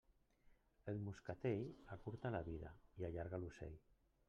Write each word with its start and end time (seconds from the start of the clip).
El 0.93 0.97
moscatell 1.07 1.67
acurta 1.97 2.33
la 2.37 2.41
vida 2.49 2.75
i 3.03 3.09
allarga 3.11 3.43
l'ocell. 3.45 3.79